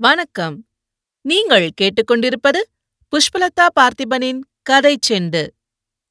வணக்கம். 0.00 0.54
நீங்கள் 1.22 1.68
கேட்டுக்கொண்டிருப்பது 1.80 2.60
புஷ்பலதா 3.12 3.66
பார்த்திபனின் 3.80 4.38
கதை 4.62 4.98
செண்டு. 5.08 5.42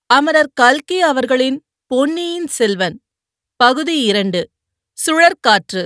அமரர் 0.06 0.52
கல்கி 0.54 1.02
அவர்களின் 1.02 1.66
பொன்னியின் 1.86 2.48
செல்வன் 2.48 3.02
பகுதி 3.56 4.02
இரண்டு 4.02 4.50
சுழற்காற்று. 4.98 5.84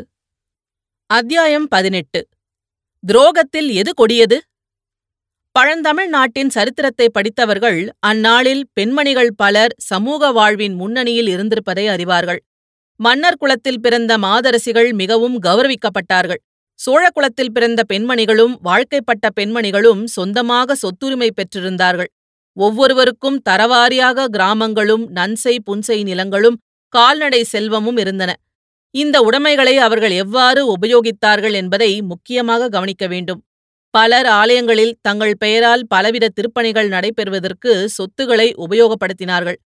அத்தியாயம் 1.06 1.68
பதினெட்டு 1.68 2.28
துரோகத்தில் 3.08 3.72
எது 3.74 3.94
கொடியது? 3.94 4.44
பழந்தமிழ் 5.52 6.08
நாட்டின் 6.08 6.50
சரித்திரத்தை 6.50 7.10
படித்தவர்கள் 7.10 7.90
அந்நாளில் 8.00 8.64
பெண்மணிகள் 8.74 9.34
பலர் 9.36 9.76
சமூக 9.78 10.32
வாழ்வின் 10.32 10.74
முன்னணியில் 10.74 11.28
இருந்திருப்பதை 11.28 11.88
அறிவார்கள். 11.88 12.42
மன்னர் 12.96 13.38
குலத்தில் 13.38 13.80
பிறந்த 13.80 14.18
மாதரசிகள் 14.18 14.94
மிகவும் 14.94 15.42
கௌரவிக்கப்பட்டார்கள். 15.42 16.44
சோழகுலத்தில் 16.80 17.54
பிறந்த 17.54 17.82
பெண்மணிகளும் 17.94 18.54
வாழ்க்கைப்பட்ட 18.62 19.30
பெண்மணிகளும் 19.36 20.02
சொந்தமாக 20.06 20.76
சொத்துரிமை 20.76 21.30
பெற்றிருந்தார்கள். 21.30 22.10
ஒவ்வொருவருக்கும் 22.58 23.38
தரவாரியாக 23.50 24.26
கிராமங்களும் 24.28 25.06
நன்செய் 25.10 25.64
புன்செய் 25.66 26.04
நிலங்களும் 26.04 26.58
கால்நடை 26.94 27.42
செல்வமும் 27.44 27.98
இருந்தன. 27.98 28.32
இந்த 28.96 29.18
உடைமைகளை 29.22 29.76
அவர்கள் 29.78 30.14
எவ்வாறு 30.14 30.62
உபயோகித்தார்கள் 30.76 31.52
என்பதை 31.52 31.92
முக்கியமாக 32.02 32.70
கவனிக்க 32.70 33.08
வேண்டும். 33.08 33.42
பலர் 33.94 34.26
ஆலயங்களில் 34.26 34.94
தங்கள் 35.02 35.36
பெயரால் 35.38 35.84
பலவித 35.88 36.32
திருப்பணிகள் 36.36 36.88
நடைபெறுவதற்கு 36.88 37.72
சொத்துக்களை 37.88 38.48
உபயோகப்படுத்தினார்கள். 38.58 39.58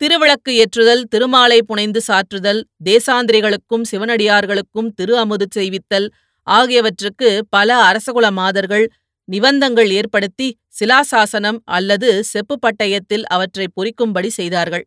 திருவிளக்கு 0.00 0.50
ஏற்றுதல் 0.62 1.04
திருமாலை 1.04 1.58
புனைந்து 1.62 2.00
சாற்றுதல் 2.08 2.60
தேசாந்திரிகளுக்கும் 2.84 3.84
சிவனடியார்களுக்கும் 3.90 4.90
திரு 4.94 5.14
அமுது 5.18 5.46
செய்வித்தல் 5.56 6.08
ஆகியவற்றுக்கு 6.48 7.28
பல 7.50 7.70
அரசகுல 7.90 8.26
மாதர்கள் 8.30 8.86
நிபந்தங்கள் 9.28 9.90
ஏற்படுத்தி 9.90 10.48
சிலாசாசனம் 10.78 11.58
அல்லது 11.68 12.10
செப்பு 12.24 12.54
பட்டயத்தில் 12.58 13.24
அவற்றை 13.26 13.66
பொறிக்கும்படி 13.76 14.30
செய்தார்கள். 14.30 14.84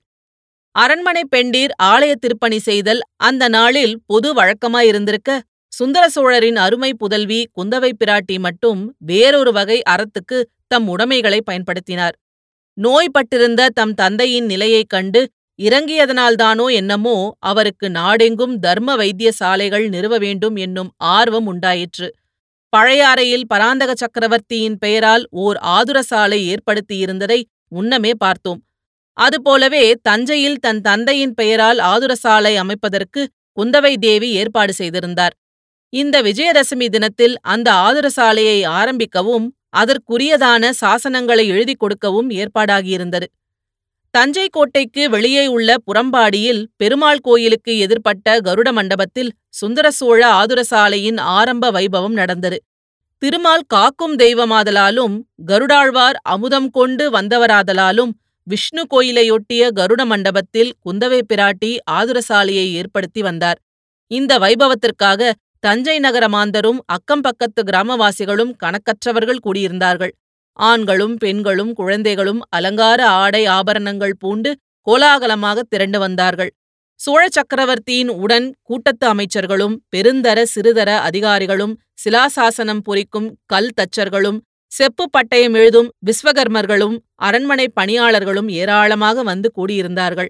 அரண்மனை 0.75 1.23
பெண்டீர் 1.35 1.73
ஆலய 1.83 2.13
திருப்பணி 2.15 2.59
செய்தல் 2.59 3.01
அந்த 3.17 3.43
நாளில் 3.47 3.95
பொது 4.05 4.29
வழக்கமாயிருந்திருக்க 4.33 5.31
சுந்தர 5.73 6.03
சோழரின் 6.09 6.55
அருமை 6.55 6.91
புதல்வி 6.93 7.39
குந்தவை 7.57 7.91
பிராட்டி 7.99 8.39
மட்டும் 8.39 8.81
வேறொரு 9.05 9.51
வகை 9.51 9.77
அறத்துக்கு 9.89 10.37
தம் 10.67 10.87
உடைமைகளை 10.87 11.39
பயன்படுத்தினார். 11.51 12.15
நோய்பட்டிருந்த 12.77 13.61
தம் 13.73 13.93
தந்தையின் 13.93 14.45
நிலையைக் 14.45 14.89
கண்டு 14.89 15.21
இறங்கியதனால்தானோ 15.61 16.65
என்னமோ 16.71 17.15
அவருக்கு 17.39 17.89
நாடெங்கும் 17.89 18.55
தர்ம 18.59 18.95
வைத்திய 18.95 19.29
சாலைகள் 19.31 19.85
நிறுவ 19.89 20.17
வேண்டும் 20.17 20.55
என்னும் 20.55 20.91
ஆர்வம் 21.15 21.45
உண்டாயிற்று. 21.45 22.07
பழையாறையில் 22.73 23.45
பராந்தக 23.47 23.91
சக்கரவர்த்தியின் 23.95 24.77
பெயரால் 24.77 25.23
ஓர் 25.29 25.57
ஆதுரசாலை 25.77 26.39
ஏற்படுத்தியிருந்ததை 26.51 27.39
முன்னமே 27.67 28.13
பார்த்தோம். 28.17 28.61
அதுபோலவே 29.17 29.83
தஞ்சையில் 30.01 30.59
தன் 30.59 30.81
தந்தையின் 30.81 31.33
பெயரால் 31.33 31.79
ஆதுரசாலை 31.91 32.53
அமைப்பதற்கு 32.55 33.21
குந்தவை 33.57 33.93
தேவி 33.97 34.29
ஏற்பாடு 34.31 34.73
செய்திருந்தார். 34.73 35.35
இந்த 35.93 36.15
விஜயதசமி 36.21 36.87
தினத்தில் 36.89 37.35
அந்த 37.43 37.69
ஆதுரசாலையை 37.87 38.59
ஆரம்பிக்கவும் 38.79 39.47
அதற்குரியதான 39.77 40.71
சாசனங்களை 40.81 41.45
எழுதிக் 41.47 41.79
கொடுக்கவும் 41.79 42.29
ஏற்பாடாகியிருந்தது. 42.31 43.27
தஞ்சை 44.13 44.47
கோட்டைக்கு 44.51 45.03
வெளியே 45.09 45.43
உள்ள 45.47 45.75
புறம்பாடியில் 45.87 46.61
பெருமாள் 46.77 47.21
கோயிலுக்கு 47.21 47.73
எதிர்ப்பட்ட 47.85 48.33
கருட 48.47 48.69
மண்டபத்தில் 48.71 49.31
சுந்தர 49.49 49.91
சோழ 49.91 50.21
ஆதுரசாலையின் 50.31 51.19
ஆரம்ப 51.37 51.71
வைபவம் 51.71 52.15
நடந்தது. 52.21 52.57
திருமால் 53.21 53.65
காக்கும் 53.67 54.15
தெய்வமாதலாலும் 54.17 55.15
கருடாழ்வார் 55.45 56.17
அமுதம் 56.23 56.69
கொண்டு 56.69 57.05
வந்தவராதலாலும் 57.11 58.11
விஷ்ணு 58.47 58.83
கோயிலையொட்டிய 58.93 59.63
கருட 59.79 60.01
மண்டபத்தில் 60.05 60.71
குந்தவை 60.85 61.21
பிராட்டி 61.33 61.71
ஆதுரசாலையை 61.91 62.65
ஏற்படுத்தி 62.71 63.21
வந்தார். 63.21 63.59
இந்த 64.11 64.39
வைபவத்திற்காக 64.39 65.31
தஞ்சை 65.59 65.99
நகர 65.99 66.25
மாந்தரும் 66.27 66.79
அக்கம்பக்கத்து 66.95 67.61
கிராமவாசிகளும் 67.65 68.53
கணக்கற்றவர்கள் 68.63 69.43
கூடியிருந்தார்கள். 69.45 70.13
ஆண்களும் 70.59 71.15
பெண்களும் 71.15 71.73
குழந்தைகளும் 71.73 72.41
அலங்கார 72.49 73.01
ஆடை 73.07 73.43
ஆபரணங்கள் 73.45 74.15
பூண்டு 74.19 74.51
கோலாகலமாக 74.87 75.63
திரண்டு 75.69 75.99
வந்தார்கள். 75.99 76.51
சோழ 76.99 77.21
சக்கரவர்த்தியின் 77.29 78.11
உடன் 78.23 78.47
கூட்டத்து 78.61 79.05
அமைச்சர்களும் 79.13 79.75
பெருந்தர 79.95 80.39
சிறுதர 80.53 80.89
அதிகாரிகளும் 80.99 81.73
சிலாசாசனம் 82.03 82.83
பொறிக்கும் 82.87 83.29
கல் 83.45 83.71
தச்சர்களும் 83.79 84.39
செப்பு 84.71 85.05
பட்டயம் 85.17 85.55
எழுதும் 85.55 85.89
விஸ்வகர்மர்களும் 86.05 86.95
அரண்மனை 87.15 87.65
பணியாளர்களும் 87.79 88.49
ஏராளமாக 88.61 89.23
வந்து 89.23 89.51
கூடியிருந்தார்கள். 89.57 90.29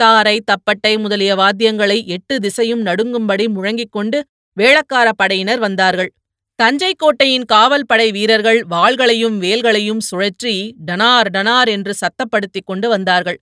தாரை 0.00 0.34
தப்பட்டை 0.50 0.92
முதலிய 0.98 1.32
வாத்தியங்களை 1.34 1.98
எட்டு 2.06 2.34
திசையும் 2.38 2.82
நடுங்கும்படி 2.86 3.44
முழங்கிக் 3.48 3.92
கொண்டு 3.92 4.18
வேளக்கார 4.56 5.08
படையினர் 5.16 5.58
வந்தார்கள். 5.58 6.10
தஞ்சை 6.58 6.92
கோட்டையின் 6.94 7.44
காவல் 7.44 7.86
படை 7.86 8.06
வீரர்கள் 8.12 8.60
வாள்களையும் 8.70 9.36
வேல்களையும் 9.38 10.00
சுழற்றி 10.00 10.54
டனார் 10.86 11.28
டனார் 11.30 11.68
என்று 11.68 11.94
சத்தப்படுத்திக் 11.94 12.64
கொண்டு 12.64 12.88
வந்தார்கள். 12.88 13.38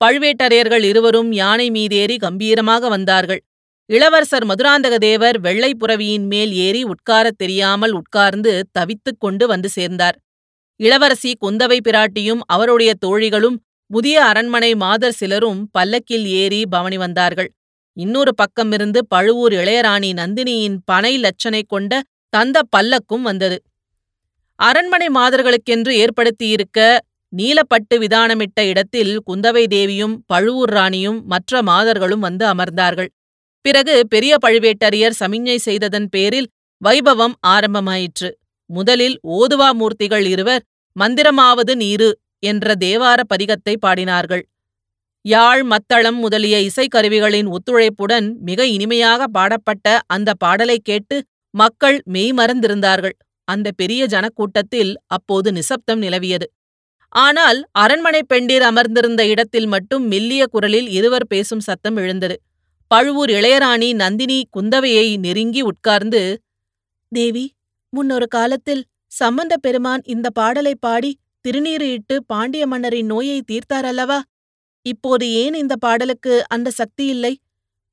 பழுவேட்டரையர்கள் 0.00 0.84
இருவரும் 0.84 1.32
யானை 1.32 1.70
மீதேறி 1.70 2.16
கம்பீரமாக 2.16 2.88
வந்தார்கள். 2.88 3.40
இளவரசர் 3.90 4.46
மதுராந்தக 4.46 4.96
தேவர் 4.98 5.38
வெள்ளை 5.40 5.70
புறவியின் 5.74 6.26
மேல் 6.26 6.52
ஏறி 6.52 6.82
உட்காரத் 6.84 7.38
தெரியாமல் 7.38 7.90
உட்கார்ந்து 7.90 8.52
தவித்துக் 8.78 9.18
கொண்டு 9.18 9.46
வந்து 9.46 9.68
சேர்ந்தார். 9.68 10.16
இளவரசி 10.80 11.32
குந்தவை 11.40 11.78
பிராட்டியும் 11.88 12.44
அவருடைய 12.46 12.94
தோழிகளும் 13.06 13.58
புதிய 13.90 14.24
அரண்மனை 14.24 14.74
மாதர் 14.74 15.12
சிலரும் 15.12 15.60
பல்லக்கில் 15.72 16.26
ஏறி 16.34 16.62
பவனி 16.66 16.96
வந்தார்கள். 16.96 17.50
இன்னொரு 17.96 18.32
பக்கமிருந்து 18.34 18.98
பழுவூர் 19.08 19.52
இளையராணி 19.52 20.10
நந்தினியின் 20.14 20.78
பனை 20.84 21.12
லட்சனை 21.20 21.62
கொண்ட 21.66 22.02
தந்த 22.30 22.60
பல்லக்கும் 22.76 23.22
வந்தது. 23.22 23.62
அரண்மனை 24.54 25.06
மாதர்களுக்கென்று 25.06 25.92
ஏற்படுத்தியிருக்க 25.92 26.98
நீலப்பட்டு 27.36 27.94
விதானமிட்ட 27.94 28.66
இடத்தில் 28.66 29.22
குந்தவை 29.26 29.66
தேவியும் 29.66 30.24
பழுவூர் 30.26 30.70
ராணியும் 30.70 31.26
மற்ற 31.26 31.62
மாதர்களும் 31.62 32.20
வந்து 32.20 32.46
அமர்ந்தார்கள். 32.46 33.10
பிறகு 33.60 34.08
பெரிய 34.08 34.36
பழுவேட்டரையர் 34.46 35.18
சமிஞ்ஞை 35.20 35.56
செய்ததன் 35.56 36.08
பேரில் 36.08 36.50
வைபவம் 36.84 37.32
ஆரம்பமாயிற்று. 37.46 38.30
முதலில் 38.66 39.20
ஓதுவா 39.28 39.70
மூர்த்திகள் 39.72 40.26
இருவர் 40.26 40.62
மந்திரமாவது 41.00 41.74
நீரு 41.74 42.18
என்ற 42.38 42.74
தேவார 42.80 43.20
பதிகத்தை 43.34 43.76
பாடினார்கள். 43.86 44.42
யாழ் 45.22 45.62
மத்தளம் 45.62 46.16
முதலிய 46.16 46.56
இசைக்கருவிகளின் 46.58 47.48
ஒத்துழைப்புடன் 47.48 48.32
மிக 48.38 48.66
இனிமையாக 48.66 49.26
பாடப்பட்ட 49.26 50.00
அந்த 50.06 50.34
பாடலைக் 50.34 50.84
கேட்டு 50.84 51.24
மக்கள் 51.54 51.98
மெய்மறந்திருந்தார்கள் 52.14 53.16
அந்த 53.48 53.68
பெரிய 53.70 54.02
ஜனக்கூட்டத்தில் 54.06 54.92
அப்போது 55.06 55.52
நிசப்தம் 55.52 56.00
நிலவியது. 56.00 56.46
ஆனால் 57.12 57.58
அரண்மனை 57.72 58.20
பெண்டீர் 58.32 58.62
அமர்ந்திருந்த 58.62 59.22
இடத்தில் 59.26 59.66
மட்டும் 59.66 60.04
மெல்லிய 60.06 60.42
குரலில் 60.46 60.88
இருவர் 60.88 61.26
பேசும் 61.26 61.60
சத்தம் 61.60 61.96
எழுந்தது. 61.96 62.36
பழுவூர் 62.90 63.30
இளையராணி 63.30 63.88
நந்தினி 63.92 64.38
குந்தவையை 64.56 65.16
நெருங்கி 65.16 65.60
உட்கார்ந்து 65.60 66.22
தேவி 67.12 67.44
முன்னொரு 67.92 68.26
காலத்தில் 68.26 68.82
சம்பந்த 69.12 69.54
பெருமான் 69.56 70.02
இந்த 70.06 70.26
பாடலை 70.30 70.74
பாடி 70.80 71.10
திருநீறு 71.44 71.86
இட்டு 71.92 72.16
பாண்டிய 72.24 72.64
மன்னரின் 72.66 73.06
நோயை 73.06 73.38
தீர்த்தாரல்லவா? 73.50 74.18
இப்போது 74.86 75.24
ஏன் 75.42 75.54
இந்த 75.54 75.74
பாடலுக்கு 75.76 76.34
அந்த 76.48 76.68
சக்தி 76.70 77.04
இல்லை? 77.06 77.32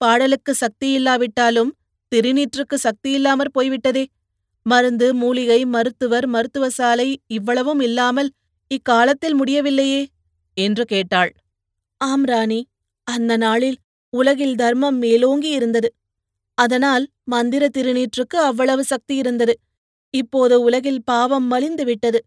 பாடலுக்கு 0.02 0.52
சக்தி 0.54 0.88
இல்லாவிட்டாலும் 0.92 1.72
திருநீற்றுக்கு 2.12 2.76
சக்தி 2.76 3.12
இல்லாமற் 3.12 3.54
போய்விட்டதே. 3.54 4.06
மருந்து 4.66 5.14
மூலிகை 5.14 5.66
மருத்துவர் 5.66 6.28
மருத்துவ 6.28 6.70
சாலை 6.70 7.20
இவ்வளவும் 7.28 7.80
இல்லாமல் 7.80 8.30
இக்காலத்தில் 8.68 9.34
முடியவில்லையே? 9.34 10.02
என்று 10.54 10.86
கேட்டாள். 10.86 11.32
ஆம் 11.98 12.26
ராணி 12.26 12.60
அந்த 13.04 13.38
நாளில் 13.38 13.78
உலகில் 14.14 14.56
தர்மம் 14.56 14.98
மேலோங்கி 14.98 15.50
இருந்தது. 15.50 15.90
அதனால் 16.58 17.06
மந்திர 17.24 17.70
திருநீற்றுக்கு 17.78 18.38
அவ்வளவு 18.42 18.84
சக்தி 18.84 19.16
இருந்தது. 19.16 19.54
இப்போது 20.14 20.62
உலகில் 20.62 21.02
பாவம் 21.04 21.48
மலிந்து 21.48 21.86
விட்டது. 21.86 22.20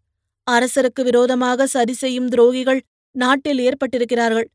அரசருக்கு 0.46 1.02
விரோதமாக 1.02 1.66
சதி 1.66 1.93
செய்யும் 1.93 2.28
துரோகிகள் 2.28 2.81
நாட்டில் 3.14 3.58
ஏற்பட்டிருக்கிறார்கள். 3.58 4.49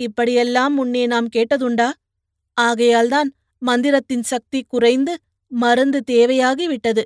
இப்படியெல்லாம் 0.00 0.74
முன்னே 0.74 1.06
நாம் 1.06 1.28
கேட்டதுண்டா? 1.36 1.88
ஆகையால்தான் 2.56 3.28
மந்திரத்தின் 3.62 4.22
சக்தி 4.22 4.60
குறைந்து 4.62 5.12
மருந்து 5.52 6.00
தேவையாகிவிட்டது 6.06 7.02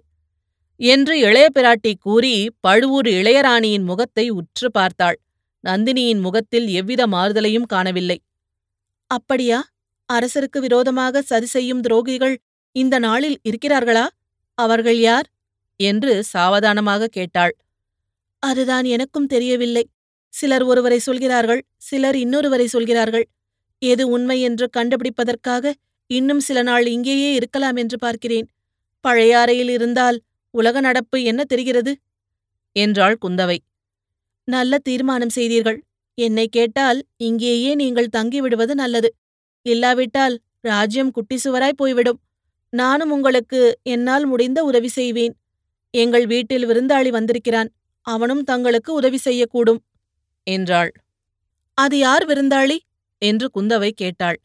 என்று 0.80 1.14
இளைய 1.18 1.46
பிராட்டி 1.54 1.92
கூறி 1.98 2.34
பழுவூர் 2.60 3.08
இளையராணியின் 3.08 3.84
முகத்தை 3.84 4.24
உற்று 4.30 4.68
பார்த்தாள். 4.70 5.18
நந்தினியின் 5.64 6.20
முகத்தில் 6.20 6.66
எவ்வித 6.68 7.02
மாறுதலையும் 7.06 7.66
காணவில்லை. 7.66 8.18
அப்படியா? 9.10 9.58
அரசருக்கு 10.08 10.58
விரோதமாக 10.60 11.22
சதி 11.22 11.46
செய்யும் 11.46 11.82
துரோகிகள் 11.82 12.34
இந்த 12.76 12.98
நாளில் 12.98 13.38
இருக்கிறார்களா? 13.48 14.06
அவர்கள் 14.58 14.98
யார்? 14.98 15.26
என்று 15.80 16.12
சாவதானமாக 16.24 17.06
கேட்டாள். 17.06 17.54
அதுதான் 18.42 18.84
எனக்கும் 18.84 19.26
தெரியவில்லை. 19.26 19.84
சிலர் 20.34 20.62
ஒருவரை 20.62 20.98
சொல்கிறார்கள் 20.98 21.62
சிலர் 21.76 22.16
இன்னொருவரை 22.16 22.64
சொல்கிறார்கள். 22.64 23.26
எது 23.82 24.04
உண்மை 24.08 24.40
என்று 24.40 24.66
கண்டுபிடிப்பதற்காக 24.76 25.74
இன்னும் 26.06 26.40
சில 26.40 26.62
நாள் 26.62 26.86
இங்கேயே 26.86 27.32
இருக்கலாம் 27.32 27.76
என்று 27.76 27.98
பார்க்கிறேன். 27.98 28.48
பழைய 29.00 29.38
அறையில் 29.38 29.68
இருந்தால் 29.68 30.22
உலக 30.50 30.80
நடப்பு 30.80 31.22
என்ன 31.22 31.44
தெரிகிறது? 31.44 31.96
என்றாள் 32.72 33.16
குந்தவை. 33.26 33.58
நல்ல 34.44 34.78
தீர்மானம் 34.78 35.28
செய்தீர்கள். 35.28 35.82
என்னை 36.14 36.48
கேட்டால் 36.48 37.06
இங்கேயே 37.16 37.74
நீங்கள் 37.74 38.14
தங்கிவிடுவது 38.16 38.74
நல்லது. 38.74 39.14
இல்லாவிட்டால் 39.62 40.40
ராஜ்யம் 40.60 41.10
குட்டி 41.10 41.38
சுவராய் 41.44 41.72
போய்விடும். 41.76 42.20
நானும் 42.70 43.10
உங்களுக்கு 43.10 43.78
என்னால் 43.82 44.26
முடிந்த 44.26 44.64
உதவி 44.64 44.88
செய்வேன். 44.88 45.34
எங்கள் 45.90 46.26
வீட்டில் 46.26 46.66
விருந்தாளி 46.66 47.08
வந்திருக்கிறான். 47.08 47.70
அவனும் 48.06 48.42
தங்களுக்கு 48.42 48.92
உதவி 48.92 49.18
செய்யக்கூடும். 49.24 49.80
என்றாள். 50.46 50.92
அது 51.74 51.98
யார் 51.98 52.26
விருந்தாளி? 52.26 52.78
என்று 53.18 53.50
குந்தவை 53.54 53.90
கேட்டாள். 53.90 54.38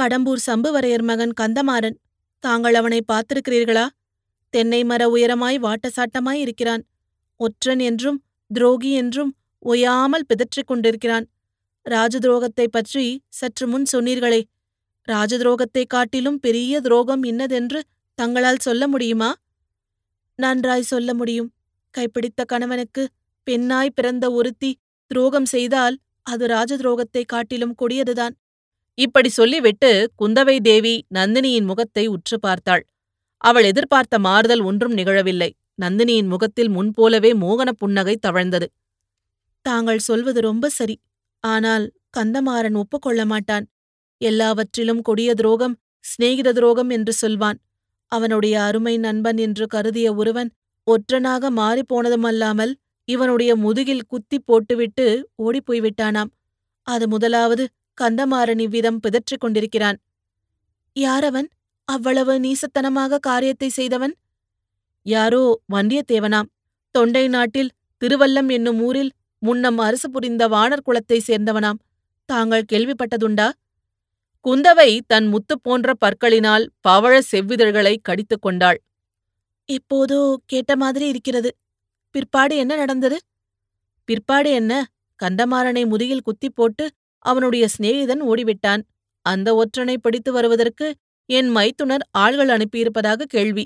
கடம்பூர் 0.00 0.38
சம்புவரையர் 0.46 1.02
மகன் 1.02 1.32
கந்தமாறன். 1.40 1.96
தாங்கள் 2.38 2.74
அவனை 2.74 3.04
பார்த்திருக்கிறீர்களா? 3.12 3.88
தென்னை 4.50 4.84
மர 4.84 5.08
உயரமாய் 5.08 5.58
வாட்டசாட்டமாய் 5.58 6.40
இருக்கிறான். 6.40 6.84
ஒற்றன் 7.36 7.78
என்றும் 7.78 8.22
துரோகி 8.54 8.92
என்றும் 8.92 9.36
ஒயாமல் 9.66 10.24
பிதற்றிக் 10.26 10.66
கொண்டிருக்கிறான். 10.66 11.28
ராஜதுரோகத்தைப் 11.90 12.70
பற்றி 12.70 13.22
சற்று 13.28 13.66
முன் 13.66 13.84
சொன்னீர்களே. 13.92 14.42
ராஜதுரோகத்தைக் 15.08 15.86
காட்டிலும் 15.86 16.40
பெரிய 16.40 16.80
துரோகம் 16.80 17.22
இன்னதென்று 17.22 17.82
தங்களால் 18.14 18.58
சொல்ல 18.58 18.88
முடியுமா? 18.88 19.34
நன்றாய் 20.34 20.82
சொல்ல 20.82 21.14
முடியும். 21.14 21.52
கைப்பிடித்த 21.98 22.44
கணவனுக்கு 22.44 23.08
பெண்ணாய் 23.44 23.90
பிறந்த 23.90 24.32
ஒருத்தி 24.32 24.78
துரோகம் 25.06 25.44
செய்தால் 25.44 25.98
அது 26.22 26.46
ராஜதுரோகத்தைக் 26.46 27.26
காட்டிலும் 27.26 27.74
கொடியதுதான். 27.74 28.36
இப்படி 28.98 29.28
சொல்லிவிட்டு 29.30 29.90
குந்தவை 30.18 30.56
தேவி 30.60 30.94
நந்தினியின் 31.14 31.64
முகத்தை 31.64 32.06
உற்று 32.06 32.36
பார்த்தாள். 32.40 32.82
அவள் 33.44 33.64
எதிர்பார்த்த 33.64 34.18
மாறுதல் 34.18 34.60
ஒன்றும் 34.60 34.94
நிகழவில்லை. 34.96 35.50
நந்தினியின் 35.82 36.28
முகத்தில் 36.28 36.68
முன்போலவே 36.68 37.30
மோகனப் 37.34 37.78
புன்னகை 37.78 38.14
தவழ்ந்தது. 38.26 38.66
தாங்கள் 39.66 39.98
சொல்வது 39.98 40.40
ரொம்ப 40.40 40.68
சரி. 40.70 40.96
ஆனால் 41.44 41.86
கந்தமாறன் 42.16 42.74
ஒப்புக்கொள்ள 42.74 43.20
மாட்டான். 43.26 43.64
எல்லாவற்றிலும் 44.20 45.02
கொடிய 45.02 45.30
துரோகம் 45.34 45.74
சிநேகித 46.04 46.52
துரோகம் 46.52 46.90
என்று 46.90 47.12
சொல்வான். 47.12 47.58
அவனுடைய 48.12 48.54
அருமை 48.62 48.94
நண்பன் 48.98 49.38
என்று 49.38 49.66
கருதிய 49.66 50.08
ஒருவன் 50.14 50.50
ஒற்றனாக 50.86 51.50
மாறிப்போனதுமல்லாமல் 51.56 52.72
இவனுடைய 53.08 53.52
முதுகில் 53.56 54.08
குத்தி 54.08 54.38
போட்டுவிட்டு 54.40 55.06
ஓடிப்போய்விட்டானாம் 55.42 56.30
அது 56.86 57.08
முதலாவது 57.08 57.64
கந்தமாறன் 58.00 58.58
இவ்விதம் 58.58 59.00
பிதற்றிக் 59.00 59.40
கொண்டிருக்கிறான். 59.40 59.98
யாரவன்? 60.96 61.48
அவ்வளவு 61.88 62.34
நீசத்தனமாக 62.40 63.18
காரியத்தை 63.18 63.68
செய்தவன்? 63.68 64.14
யாரோ 65.06 65.60
வந்தியத்தேவனாம். 65.72 66.48
தொண்டை 66.94 67.28
நாட்டில் 67.28 67.70
திருவல்லம் 68.02 68.48
என்னும் 68.50 68.80
ஊரில் 68.80 69.12
முன்னம் 69.38 69.78
அரசு 69.78 70.10
புரிந்த 70.10 70.48
வாணர் 70.48 70.86
குலத்தை 70.86 71.18
சேர்ந்தவனாம். 71.26 71.80
தாங்கள் 72.28 72.68
கேள்விப்பட்டதுண்டா? 72.72 73.48
குந்தவை 74.44 75.00
தன் 75.06 75.26
முத்து 75.26 75.54
போன்ற 75.60 75.92
பற்களினால் 76.00 76.64
பவழ 76.88 77.14
செவ்விதழ்களை 77.32 77.96
கடித்துக் 78.02 78.42
கொண்டாள். 78.42 78.78
இப்போதோ 79.68 80.20
கேட்ட 80.46 80.76
மாதிரி 80.76 81.08
இருக்கிறது. 81.08 81.50
பிற்பாடு 82.14 82.56
என்ன 82.56 82.76
நடந்தது? 82.76 83.18
பிற்பாடு 84.04 84.50
என்ன? 84.50 84.72
கந்தமாறனை 85.20 85.84
முதுகில் 85.86 86.20
குத்தி 86.20 86.50
போட்டு 86.50 86.84
அவனுடைய 87.22 87.64
சிநேகிதன் 87.66 88.22
ஓடிவிட்டான். 88.22 88.82
அந்த 89.26 89.48
ஒற்றனை 89.54 89.96
பிடித்து 89.96 90.30
வருவதற்கு 90.32 90.86
என் 91.28 91.48
மைத்துனர் 91.48 92.04
ஆள்கள் 92.18 92.50
அனுப்பியிருப்பதாக 92.50 93.28
கேள்வி. 93.28 93.64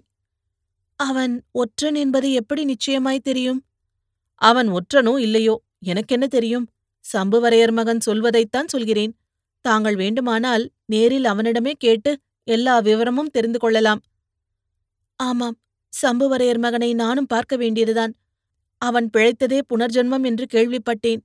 அவன் 1.01 1.35
ஒற்றன் 1.53 1.95
என்பது 1.95 2.29
எப்படி 2.33 2.63
நிச்சயமாய் 2.65 3.27
தெரியும்? 3.29 3.61
அவன் 4.41 4.69
ஒற்றனோ 4.73 5.15
இல்லையோ? 5.19 5.55
எனக்கென்ன 5.83 6.27
தெரியும்? 6.27 6.67
சம்புவரையர் 7.05 7.73
மகன் 7.73 8.01
சொல்வதைத்தான் 8.07 8.67
சொல்கிறேன். 8.67 9.13
தாங்கள் 9.65 9.97
வேண்டுமானால் 9.97 10.65
நேரில் 10.87 11.25
அவனிடமே 11.25 11.73
கேட்டு 11.79 12.13
எல்லா 12.47 12.75
விவரமும் 12.79 13.31
தெரிந்து 13.31 13.59
கொள்ளலாம். 13.59 14.01
ஆமாம் 15.21 15.57
சம்புவரையர் 16.03 16.59
மகனை 16.59 16.95
நானும் 16.95 17.27
பார்க்க 17.27 17.55
வேண்டியதுதான். 17.57 18.13
அவன் 18.83 19.07
பிழைத்ததே 19.17 19.59
புனர்ஜென்மம் 19.71 20.25
என்று 20.25 20.45
கேள்விப்பட்டேன். 20.53 21.23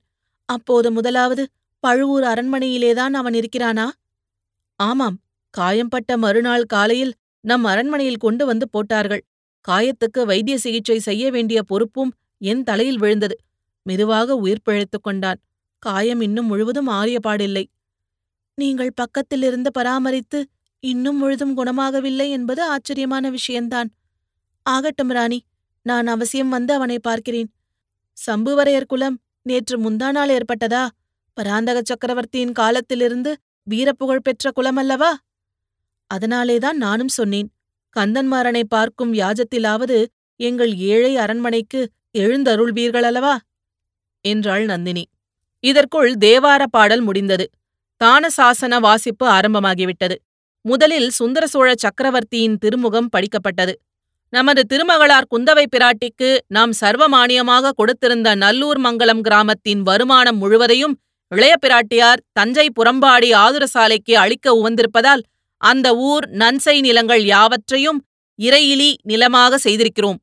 அப்போது 0.48 0.88
முதலாவது 0.90 1.44
பழுவூர் 1.82 2.24
அரண்மனையிலேதான் 2.24 3.14
அவன் 3.20 3.34
இருக்கிறானா? 3.34 3.86
ஆமாம் 4.80 5.16
காயம்பட்ட 5.54 6.16
மறுநாள் 6.16 6.64
காலையில் 6.64 7.14
நம் 7.44 7.64
அரண்மனையில் 7.64 8.22
கொண்டு 8.24 8.46
வந்து 8.46 8.66
போட்டார்கள். 8.68 9.22
காயத்துக்கு 9.64 10.20
வைத்திய 10.26 10.58
சிகிச்சை 10.58 10.98
செய்ய 10.98 11.30
வேண்டிய 11.30 11.62
பொறுப்பும் 11.62 12.12
என் 12.42 12.62
தலையில் 12.62 12.98
விழுந்தது. 12.98 13.36
மெதுவாக 13.86 14.36
உயிர் 14.36 14.64
பிழைத்துக் 14.64 15.02
கொண்டான். 15.02 15.40
காயம் 15.82 16.20
இன்னும் 16.20 16.46
முழுவதும் 16.46 16.88
ஆறியபாடில்லை 16.88 17.64
நீங்கள் 18.58 18.96
பக்கத்திலிருந்து 19.00 19.70
பராமரித்து 19.72 20.40
இன்னும் 20.82 21.16
முழுதும் 21.16 21.54
குணமாகவில்லை 21.56 22.26
என்பது 22.28 22.62
ஆச்சரியமான 22.64 23.30
விஷயந்தான். 23.30 23.88
ஆகட்டும் 24.66 25.08
ராணி 25.08 25.38
நான் 25.86 26.06
அவசியம் 26.06 26.48
வந்து 26.48 26.72
அவனை 26.74 26.98
பார்க்கிறேன். 26.98 27.50
சம்புவரையர் 28.18 28.86
குலம் 28.86 29.16
நேற்று 29.42 29.76
முந்தாநாள் 29.78 30.32
ஏற்பட்டதா? 30.38 30.82
பராந்தக 31.36 31.78
சக்கரவர்த்தியின் 31.84 32.52
காலத்திலிருந்து 32.52 33.30
வீரப்புகழ் 33.66 34.24
பெற்ற 34.24 34.50
குலமல்லவா? 34.56 35.12
அதனாலேதான் 36.10 36.76
நானும் 36.76 37.12
சொன்னேன் 37.18 37.48
கந்தன்மாறனை 37.96 38.62
பார்க்கும் 38.68 39.12
யாஜத்திலாவது 39.14 39.98
எங்கள் 40.40 40.72
ஏழை 40.92 41.12
அரண்மனைக்கு 41.16 41.80
எழுந்தருள்வீர்களல்லவா 42.18 43.34
என்றாள் 44.24 44.64
நந்தினி. 44.64 45.04
இதற்குள் 45.64 46.10
தேவார 46.24 46.62
பாடல் 46.70 47.00
முடிந்தது. 47.00 47.46
தானசாசன 48.00 48.78
வாசிப்பு 48.80 49.24
ஆரம்பமாகிவிட்டது. 49.28 50.16
முதலில் 50.64 51.10
சுந்தர 51.10 51.44
சோழ 51.46 51.68
சக்கரவர்த்தியின் 51.76 52.56
திருமுகம் 52.58 53.08
படிக்கப்பட்டது. 53.16 53.74
நமது 54.32 54.62
திருமகளார் 54.72 55.30
குந்தவை 55.30 55.64
பிராட்டிக்கு 55.74 56.28
நாம் 56.46 56.72
சர்வமானியமாக 56.80 57.72
கொடுத்திருந்த 57.78 58.28
நல்லூர் 58.34 58.78
மங்கலம் 58.78 59.20
கிராமத்தின் 59.20 59.82
வருமானம் 59.82 60.36
முழுவதையும் 60.36 60.94
இளைய 61.32 61.54
பிராட்டியார் 61.64 62.20
தஞ்சை 62.32 62.64
புறம்பாடி 62.78 63.28
ஆதுரசாலைக்கு 63.44 64.14
அளிக்க 64.22 64.46
உவந்திருப்பதால் 64.60 65.22
அந்த 65.60 65.88
ஊர் 66.08 66.24
நன்சை 66.32 66.74
நிலங்கள் 66.80 67.24
யாவற்றையும் 67.24 68.00
இறையிலி 68.38 68.90
நிலமாக 69.02 69.58
செய்திருக்கிறோம் 69.64 70.18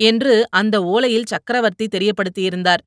என்று 0.00 0.34
அந்த 0.50 0.76
ஓலையில் 0.92 1.30
சக்கரவர்த்தி 1.32 1.86
தெரியப்படுத்தியிருந்தார். 1.94 2.82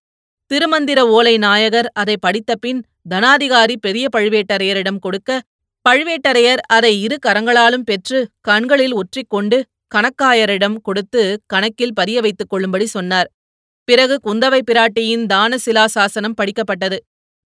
திருமந்திர 0.51 1.00
ஓலை 1.18 1.36
நாயகர் 1.38 1.89
அதை 1.94 2.15
படித்தபின் 2.25 2.82
தனாதிகாரி 3.10 3.75
பெரிய 3.80 4.06
பழுவேட்டரையரிடம் 4.15 5.00
கொடுக்க 5.00 5.39
பழுவேட்டரையர் 5.86 6.62
அதை 6.68 6.92
இரு 7.01 7.15
கரங்களாலும் 7.25 7.86
பெற்று 7.86 8.20
கண்களில் 8.42 8.94
ஒற்றிக்கொண்டு 8.94 9.58
கணக்காயரிடம் 9.96 10.77
கொடுத்து 10.82 11.24
கணக்கில் 11.46 11.94
பதிய 11.94 12.20
வைத்துக் 12.22 12.50
கொள்ளும்படி 12.50 12.86
சொன்னார். 12.86 13.27
பிறகு 13.88 14.15
குந்தவை 14.27 14.62
பிராட்டியின் 14.72 15.25
தானசிலா 15.34 15.86
சாசனம் 15.96 16.38
படிக்கப்பட்டது. 16.42 16.98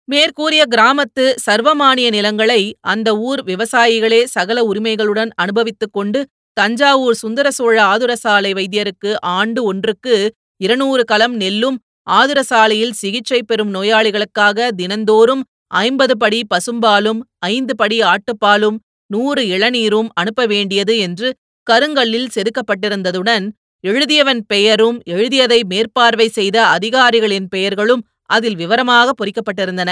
மேற்கூறிய 0.07 0.63
கிராமத்து 0.69 1.25
சர்வமானிய 1.36 2.07
நிலங்களை 2.10 2.62
அந்த 2.83 3.10
ஊர் 3.19 3.41
விவசாயிகளே 3.43 4.22
சகல 4.27 4.60
உரிமைகளுடன் 4.63 5.31
அனுபவித்துக் 5.36 5.93
கொண்டு 5.93 6.19
தஞ்சாவூர் 6.57 7.15
சுந்தர 7.15 7.48
சோழ 7.51 7.75
ஆதுரசாலை 7.83 8.51
வைத்தியருக்கு 8.53 9.12
ஆண்டு 9.31 9.62
ஒன்றுக்கு 9.63 10.15
இருநூறு 10.62 11.03
கலம் 11.03 11.36
நெல்லும் 11.38 11.77
ஆதுரசாலையில் 12.12 12.93
சிகிச்சை 12.93 13.39
பெறும் 13.41 13.72
நோயாளிகளுக்காக 13.74 14.67
தினந்தோறும் 14.75 15.43
ஐம்பது 15.81 16.15
படி 16.17 16.39
பசும்பாலும் 16.53 17.22
ஐந்து 17.48 17.74
படி 17.75 17.98
ஆட்டுப்பாலும் 18.03 18.77
நூறு 19.10 19.41
இளநீரும் 19.48 20.10
அனுப்ப 20.13 20.41
வேண்டியது 20.45 20.93
என்று 21.00 21.29
கருங்கல்லில் 21.67 22.31
செதுக்கப்பட்டிருந்ததுடன் 22.36 23.45
எழுதியவன் 23.83 24.41
பெயரும் 24.48 24.98
எழுதியதை 25.05 25.60
மேற்பார்வை 25.63 26.27
செய்த 26.29 26.57
அதிகாரிகளின் 26.67 27.48
பெயர்களும் 27.48 28.03
அதில் 28.30 28.56
விவரமாக 28.56 29.12
பொறிக்கப்பட்டிருந்தன. 29.12 29.92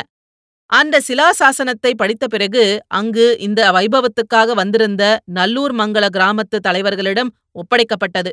அந்த 0.65 1.01
சிலாசாசனத்தை 1.07 1.91
படித்த 1.95 2.27
பிறகு 2.27 2.79
அங்கு 2.87 3.37
இந்த 3.39 3.61
வைபவத்துக்காக 3.71 4.53
வந்திருந்த 4.53 5.03
நல்லூர் 5.25 5.75
மங்கல 5.75 6.05
கிராமத்து 6.17 6.57
தலைவர்களிடம் 6.67 7.31
ஒப்படைக்கப்பட்டது. 7.53 8.31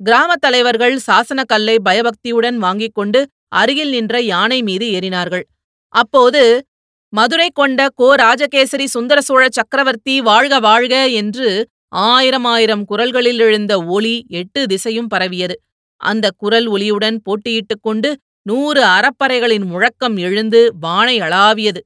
கிராமத் 0.00 0.40
தலைவர்கள் 0.40 0.98
சாசன 1.06 1.40
கல்லை 1.46 1.76
பயபக்தியுடன் 1.80 2.58
வாங்கிக் 2.58 2.94
கொண்டு 2.94 3.20
அருகில் 3.48 3.90
நின்ற 3.90 4.20
யானை 4.20 4.62
மீது 4.62 4.86
ஏறினார்கள். 4.86 5.44
அப்போது 5.88 6.66
மதுரை 7.12 7.48
கொண்ட 7.54 7.88
கோ 7.94 8.14
ராஜகேசரி 8.14 8.86
சுந்தர 8.86 9.20
சோழ 9.20 9.48
சக்கரவர்த்தி 9.50 10.20
வாழ்க 10.20 10.60
வாழ்க 10.60 11.06
என்று 11.06 11.68
ஆயிரம் 11.88 12.44
ஆயிரம் 12.44 12.84
குரல்களில் 12.84 13.38
எழுந்த 13.38 13.72
ஒலி 13.84 14.26
எட்டு 14.28 14.66
திசையும் 14.66 15.06
பரவியது. 15.06 15.56
அந்த 16.00 16.30
குரல் 16.36 16.66
ஒலியுடன் 16.68 17.16
போட்டியிட்டுக் 17.22 17.82
கொண்டு 17.82 18.10
நூறு 18.46 18.80
அறப்பறைகளின் 18.84 19.64
முழக்கம் 19.64 20.16
எழுந்து 20.16 20.60
வானை 20.80 21.20
அளாவியது. 21.20 21.80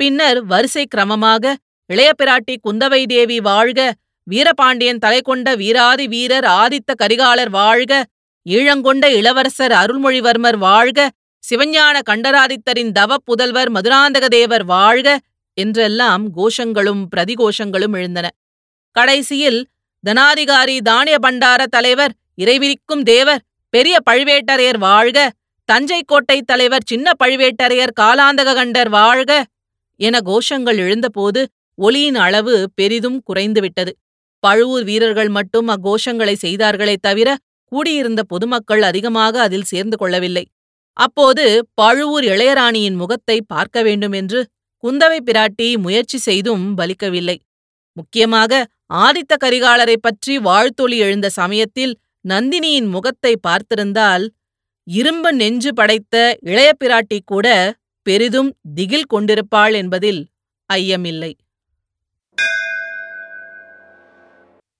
பின்னர் 0.00 0.44
வரிசை 0.44 0.84
கிரமமாக 0.94 1.54
இளைய 1.90 2.10
பிராட்டி 2.18 2.54
குந்தவை 2.64 3.06
தேவி 3.06 3.38
வாழ்க 3.40 3.80
வீரபாண்டியன் 4.26 4.98
தலை 4.98 5.20
கொண்ட 5.20 5.54
வீராதி 5.54 6.06
வீரர் 6.08 6.46
ஆதித்த 6.60 6.90
கரிகாலர் 7.02 7.50
வாழ்க 7.50 7.92
ஈழங்கொண்ட 8.46 9.04
இளவரசர் 9.10 9.72
அருள்மொழிவர்மர் 9.72 10.58
வாழ்க 10.58 11.08
சிவஞான 11.44 11.96
கண்டராதித்தரின் 12.10 12.92
தவ 12.92 13.16
புதல்வர் 13.26 13.70
மதுராந்தக 13.70 14.26
தேவர் 14.26 14.64
வாழ்க 14.64 15.08
என்றெல்லாம் 15.58 16.24
கோஷங்களும் 16.36 17.02
பிரதிகோஷங்களும் 17.16 17.96
எழுந்தன. 17.98 18.26
கடைசியில் 18.96 19.60
தனாதிகாரி 20.04 20.76
தானிய 20.80 21.16
பண்டார 21.22 21.62
தலைவர் 21.66 22.14
இறைவிரிக்கும் 22.38 23.04
தேவர் 23.04 23.42
பெரிய 23.74 23.96
பழுவேட்டரையர் 24.10 24.78
வாழ்க 24.78 25.18
தஞ்சை 25.68 26.00
கோட்டை 26.06 26.38
தலைவர் 26.42 26.86
சின்ன 26.86 27.12
பழுவேட்டரையர் 27.18 27.92
காலாந்தக 28.00 28.50
கண்டர் 28.54 28.88
வாழ்க 28.88 29.32
என 30.00 30.16
கோஷங்கள் 30.20 30.78
எழுந்தபோது 30.78 31.40
ஒலியின் 31.78 32.18
அளவு 32.26 32.54
பெரிதும் 32.74 33.18
குறைந்துவிட்டது. 33.28 33.92
பழுவூர் 34.42 34.84
வீரர்கள் 34.84 35.28
மட்டும் 35.28 35.68
அக்கோஷங்களை 35.68 36.34
செய்தார்களே 36.44 36.96
தவிர 37.00 37.28
கூடியிருந்த 37.72 38.20
பொதுமக்கள் 38.22 38.82
அதிகமாக 38.82 39.40
அதில் 39.40 39.68
சேர்ந்து 39.72 39.96
கொள்ளவில்லை. 39.96 40.44
அப்போது 40.96 41.44
பழுவூர் 41.74 42.24
இளையராணியின் 42.24 42.96
முகத்தை 42.96 43.38
பார்க்க 43.46 43.82
வேண்டும் 43.82 44.12
என்று 44.12 44.40
குந்தவை 44.84 45.18
பிராட்டி 45.24 45.68
முயற்சி 45.78 46.18
செய்தும் 46.18 46.64
பலிக்கவில்லை. 46.78 47.36
முக்கியமாக 47.96 48.62
ஆதித்த 49.02 49.34
கரிகாலரை 49.44 49.96
பற்றி 49.96 50.34
வாழ்த்தொளி 50.38 50.96
எழுந்த 50.98 51.28
சமயத்தில் 51.30 51.94
நந்தினியின் 52.24 52.88
முகத்தை 52.88 53.32
பார்த்திருந்தால் 53.46 54.24
இரும்பு 54.88 55.32
நெஞ்சு 55.32 55.74
படைத்த 55.74 56.38
இளைய 56.40 56.72
பிராட்டி 56.84 57.18
கூட 57.24 57.74
பெரிதும் 58.02 58.56
திகில் 58.74 59.04
கொண்டிருப்பாள் 59.04 59.74
என்பதில் 59.74 60.28
ஐயமில்லை. 60.72 61.32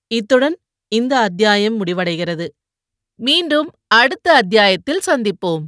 இத்துடன் 0.07 0.57
இந்த 0.87 1.19
அத்தியாயம் 1.19 1.85
முடிவடைகிறது. 1.85 2.47
மீண்டும் 3.15 3.69
அடுத்த 3.87 4.33
அத்தியாயத்தில் 4.33 5.01
சந்திப்போம். 5.05 5.65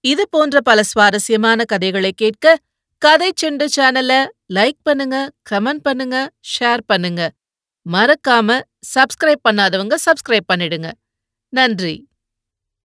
இது 0.00 0.28
போன்ற 0.28 0.60
பல 0.60 0.82
சுவாரஸ்யமான 0.82 1.64
கதைகளை 1.64 2.12
கேட்க 2.12 2.56
கதை 2.98 3.32
செண்டு 3.42 3.66
சேனலை 3.76 4.26
லைக் 4.54 4.80
பண்ணுங்க 4.82 5.30
கமெண்ட் 5.50 5.82
பண்ணுங்க 5.82 6.30
ஷேர் 6.52 6.80
பண்ணுங்க. 6.86 7.30
மறக்காம 7.92 8.60
சப்ஸ்கிரைப் 8.94 9.44
பண்ணாதவங்க 9.48 9.94
சப்ஸ்கிரைப் 10.06 10.50
பண்ணிடுங்க. 10.52 10.90
நன்றி. 11.48 12.10